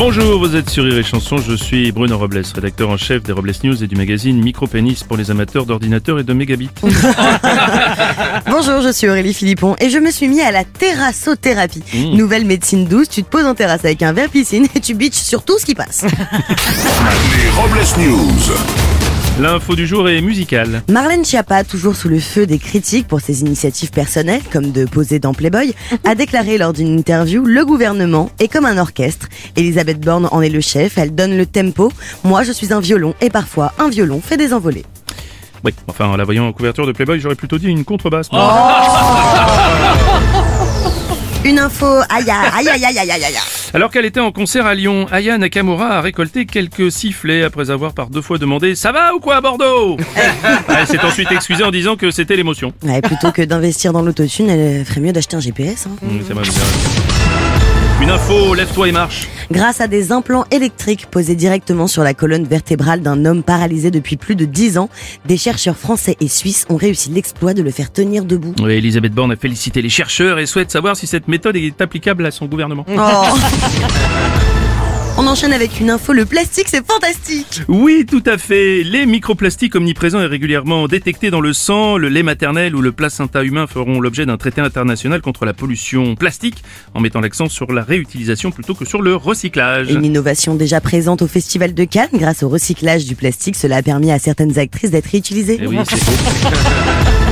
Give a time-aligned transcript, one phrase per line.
[0.00, 3.32] Bonjour, vous êtes sur Rire et Chanson, je suis Bruno Robles, rédacteur en chef des
[3.32, 6.70] Robles News et du magazine Micropénis pour les amateurs d'ordinateurs et de mégabits.
[8.50, 11.82] Bonjour, je suis Aurélie Philippon et je me suis mis à la terrassothérapie.
[11.92, 12.16] Mmh.
[12.16, 15.16] Nouvelle médecine douce, tu te poses en terrasse avec un verre piscine et tu bitches
[15.16, 16.02] sur tout ce qui passe.
[17.36, 18.99] Les Robles News.
[19.40, 20.82] L'info du jour est musicale.
[20.90, 25.18] Marlène Schiappa, toujours sous le feu des critiques pour ses initiatives personnelles, comme de poser
[25.18, 29.28] dans Playboy, a déclaré lors d'une interview Le gouvernement est comme un orchestre.
[29.56, 31.90] Elisabeth Borne en est le chef, elle donne le tempo.
[32.22, 34.84] Moi, je suis un violon et parfois un violon fait des envolées.
[35.64, 38.28] Oui, enfin en la voyant en couverture de Playboy, j'aurais plutôt dit une contrebasse.
[41.42, 43.34] Une info, aïe aïe aïe aïe aïe aïe.
[43.72, 47.94] Alors qu'elle était en concert à Lyon, Aya Nakamura a récolté quelques sifflets après avoir
[47.94, 49.96] par deux fois demandé «Ça va ou quoi à Bordeaux?»
[50.68, 52.74] Elle s'est ensuite excusée en disant que c'était l'émotion.
[52.82, 55.86] Ouais, plutôt que d'investir dans l'autotune, elle ferait mieux d'acheter un GPS.
[55.86, 55.96] hein.
[56.02, 56.42] Mmh, c'est vrai.
[58.02, 59.28] Une info, lève-toi et marche.
[59.50, 64.16] Grâce à des implants électriques posés directement sur la colonne vertébrale d'un homme paralysé depuis
[64.16, 64.88] plus de 10 ans,
[65.26, 68.54] des chercheurs français et suisses ont réussi l'exploit de le faire tenir debout.
[68.62, 72.24] Oui, Elisabeth Borne a félicité les chercheurs et souhaite savoir si cette méthode est applicable
[72.24, 72.86] à son gouvernement.
[72.88, 72.96] Oh.
[75.22, 78.82] On enchaîne avec une info, le plastique c'est fantastique Oui, tout à fait.
[78.82, 83.42] Les microplastiques omniprésents et régulièrement détectés dans le sang, le lait maternel ou le placenta
[83.42, 87.82] humain feront l'objet d'un traité international contre la pollution plastique en mettant l'accent sur la
[87.82, 89.90] réutilisation plutôt que sur le recyclage.
[89.90, 93.82] Une innovation déjà présente au Festival de Cannes, grâce au recyclage du plastique, cela a
[93.82, 95.58] permis à certaines actrices d'être réutilisées.
[95.60, 96.48] Eh oui, c'est faux.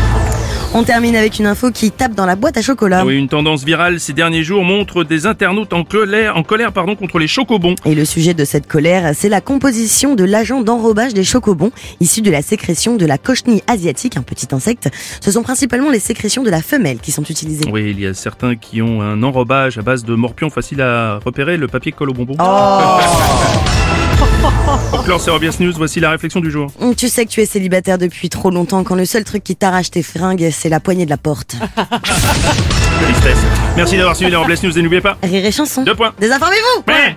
[0.75, 2.99] On termine avec une info qui tape dans la boîte à chocolat.
[3.01, 6.73] Ah Oui, une tendance virale ces derniers jours montre des internautes en colère, en colère
[6.73, 7.75] pardon, contre les chocobons.
[7.87, 12.21] Et le sujet de cette colère, c'est la composition de l'agent d'enrobage des chocobons, issu
[12.21, 14.91] de la sécrétion de la cochenille asiatique, un petit insecte.
[15.23, 17.65] Ce sont principalement les sécrétions de la femelle qui sont utilisées.
[17.73, 21.19] Oui, il y a certains qui ont un enrobage à base de morpion facile à
[21.25, 22.37] repérer, le papier colle au bonbon.
[24.19, 26.71] Pour Robias News, voici la réflexion du jour.
[26.97, 29.91] Tu sais que tu es célibataire depuis trop longtemps quand le seul truc qui t'arrache
[29.91, 31.57] tes fringues, c'est la poignée de la porte.
[33.03, 33.39] Tristesse.
[33.77, 35.17] Merci d'avoir suivi les Robles News et n'oubliez pas.
[35.23, 35.83] Rire et chanson.
[35.83, 36.13] Deux points.
[36.19, 37.15] Désinformez-vous Ouais.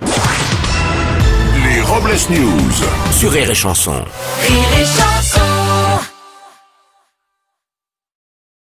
[1.74, 2.72] Les Robles News.
[3.12, 3.92] Sur Rire et Chanson.
[3.92, 5.40] Rire et chanson